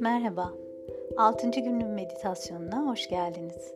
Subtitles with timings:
[0.00, 0.54] Merhaba,
[1.16, 1.50] 6.
[1.50, 3.74] günün meditasyonuna hoş geldiniz.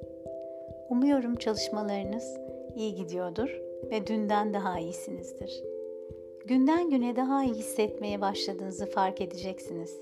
[0.90, 2.36] Umuyorum çalışmalarınız
[2.76, 3.60] iyi gidiyordur
[3.90, 5.62] ve dünden daha iyisinizdir.
[6.46, 10.00] Günden güne daha iyi hissetmeye başladığınızı fark edeceksiniz.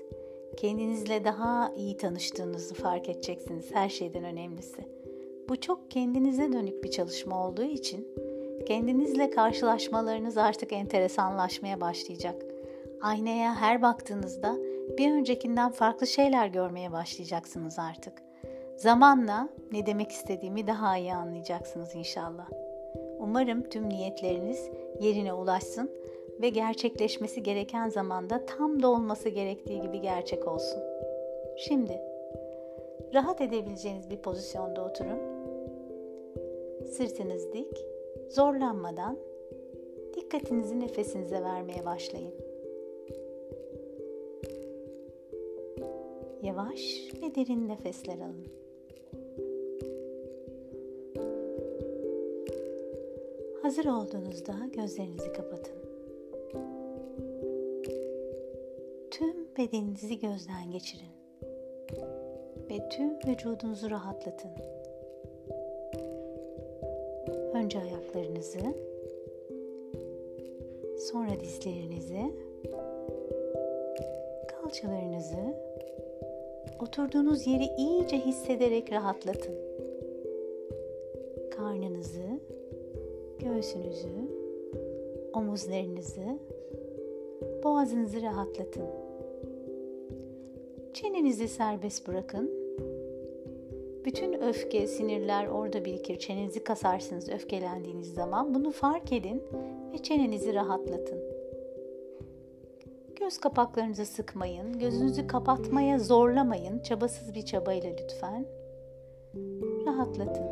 [0.57, 5.02] Kendinizle daha iyi tanıştığınızı fark edeceksiniz her şeyden önemlisi.
[5.49, 8.07] Bu çok kendinize dönük bir çalışma olduğu için
[8.67, 12.35] kendinizle karşılaşmalarınız artık enteresanlaşmaya başlayacak.
[13.01, 14.55] Aynaya her baktığınızda
[14.97, 18.13] bir öncekinden farklı şeyler görmeye başlayacaksınız artık.
[18.77, 22.49] Zamanla ne demek istediğimi daha iyi anlayacaksınız inşallah.
[23.19, 24.69] Umarım tüm niyetleriniz
[25.01, 25.91] yerine ulaşsın
[26.41, 30.79] ve gerçekleşmesi gereken zamanda tam da olması gerektiği gibi gerçek olsun.
[31.57, 32.01] Şimdi
[33.13, 35.32] rahat edebileceğiniz bir pozisyonda oturun.
[36.97, 37.85] Sırtınız dik,
[38.29, 39.17] zorlanmadan
[40.15, 42.33] dikkatinizi nefesinize vermeye başlayın.
[46.41, 48.45] Yavaş ve derin nefesler alın.
[53.61, 55.75] Hazır olduğunuzda gözlerinizi kapatın.
[59.11, 61.13] Tüm bedeninizi gözden geçirin
[62.69, 64.51] ve tüm vücudunuzu rahatlatın.
[67.63, 68.59] Önce ayaklarınızı,
[70.97, 72.31] sonra dizlerinizi,
[74.47, 75.55] kalçalarınızı,
[76.81, 79.55] oturduğunuz yeri iyice hissederek rahatlatın.
[81.51, 82.39] Karnınızı,
[83.39, 84.09] göğsünüzü,
[85.33, 86.39] omuzlarınızı,
[87.63, 88.85] boğazınızı rahatlatın.
[90.93, 92.62] Çenenizi serbest bırakın.
[94.05, 96.19] Bütün öfke, sinirler orada birikir.
[96.19, 98.53] Çenenizi kasarsınız öfkelendiğiniz zaman.
[98.53, 99.43] Bunu fark edin
[99.93, 101.19] ve çenenizi rahatlatın.
[103.19, 104.79] Göz kapaklarınızı sıkmayın.
[104.79, 106.79] Gözünüzü kapatmaya zorlamayın.
[106.79, 108.45] Çabasız bir çabayla lütfen.
[109.85, 110.47] Rahatlatın.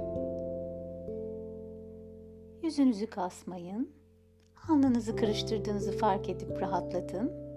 [2.64, 3.90] Yüzünüzü kasmayın.
[4.70, 7.51] Alnınızı kırıştırdığınızı fark edip rahatlatın.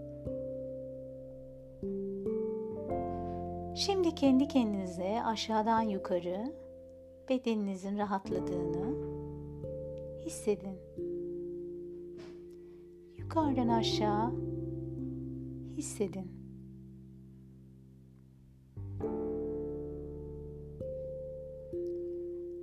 [3.77, 6.53] Şimdi kendi kendinize aşağıdan yukarı
[7.29, 8.95] bedeninizin rahatladığını
[10.25, 10.79] hissedin.
[13.19, 14.33] Yukarıdan aşağı
[15.77, 16.33] hissedin.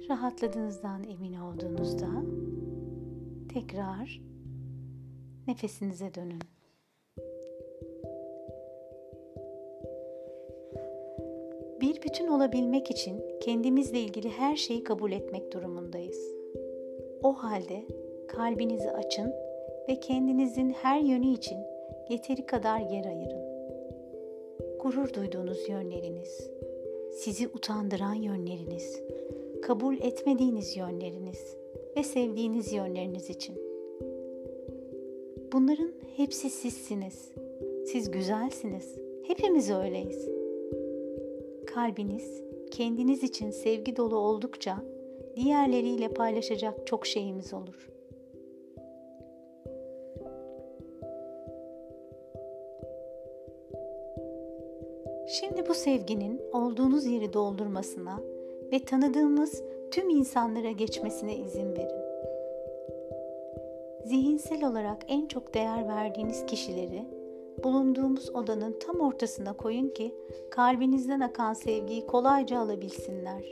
[0.10, 2.10] Rahatladığınızdan emin olduğunuzda
[3.50, 4.22] tekrar
[5.48, 6.42] nefesinize dönün.
[11.92, 16.36] Bir bütün olabilmek için kendimizle ilgili her şeyi kabul etmek durumundayız.
[17.24, 17.84] O halde
[18.28, 19.34] kalbinizi açın
[19.90, 21.58] ve kendinizin her yönü için
[22.10, 23.42] yeteri kadar yer ayırın.
[24.82, 26.50] Gurur duyduğunuz yönleriniz,
[27.12, 29.02] sizi utandıran yönleriniz,
[29.62, 31.56] kabul etmediğiniz yönleriniz
[31.98, 33.56] ve sevdiğiniz yönleriniz için.
[35.54, 37.32] Bunların hepsi sizsiniz.
[37.86, 38.96] Siz güzelsiniz.
[39.24, 40.41] Hepimiz öyleyiz.
[41.74, 44.78] Kalbiniz kendiniz için sevgi dolu oldukça
[45.36, 47.90] diğerleriyle paylaşacak çok şeyimiz olur.
[55.28, 58.20] Şimdi bu sevginin olduğunuz yeri doldurmasına
[58.72, 62.02] ve tanıdığımız tüm insanlara geçmesine izin verin.
[64.06, 67.21] Zihinsel olarak en çok değer verdiğiniz kişileri
[67.64, 70.16] bulunduğumuz odanın tam ortasına koyun ki
[70.52, 73.44] kalbinizden akan sevgiyi kolayca alabilsinler.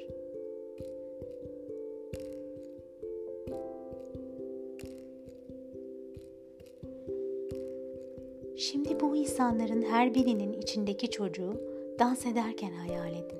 [8.57, 11.53] Şimdi bu insanların her birinin içindeki çocuğu
[11.99, 13.39] dans ederken hayal edin.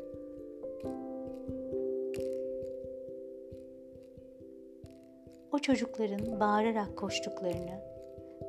[5.52, 7.89] O çocukların bağırarak koştuklarını,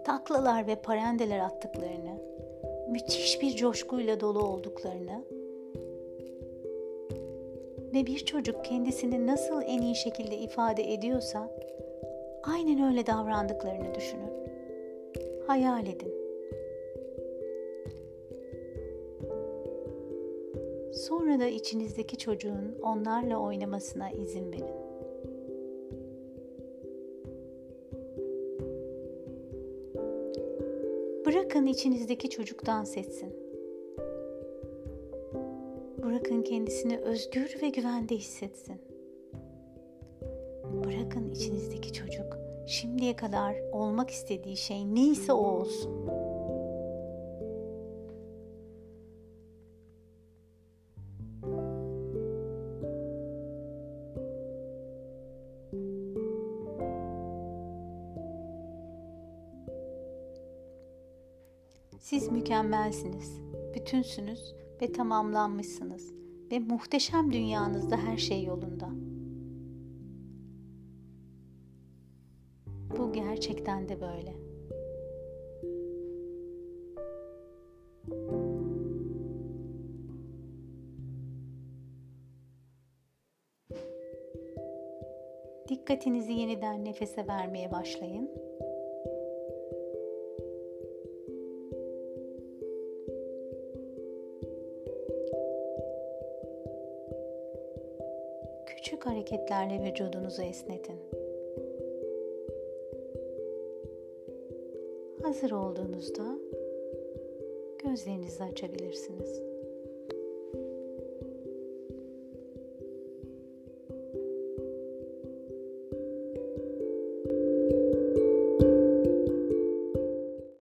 [0.04, 2.18] taklalar ve parendeler attıklarını,
[2.88, 5.24] müthiş bir coşkuyla dolu olduklarını
[7.94, 11.50] ve bir çocuk kendisini nasıl en iyi şekilde ifade ediyorsa
[12.42, 14.30] aynen öyle davrandıklarını düşünün.
[15.46, 16.14] Hayal edin.
[20.92, 24.79] Sonra da içinizdeki çocuğun onlarla oynamasına izin verin.
[31.30, 33.34] Bırakın içinizdeki çocuk dans etsin.
[36.02, 38.80] Bırakın kendisini özgür ve güvende hissetsin.
[40.84, 46.19] Bırakın içinizdeki çocuk şimdiye kadar olmak istediği şey neyse o olsun.
[62.00, 63.40] Siz mükemmelsiniz,
[63.74, 66.12] bütünsünüz ve tamamlanmışsınız
[66.52, 68.88] ve muhteşem dünyanızda her şey yolunda.
[72.98, 74.36] Bu gerçekten de böyle.
[85.68, 88.49] Dikkatinizi yeniden nefese vermeye başlayın.
[98.76, 100.96] Küçük hareketlerle vücudunuzu esnetin.
[105.22, 106.38] Hazır olduğunuzda
[107.84, 109.42] gözlerinizi açabilirsiniz.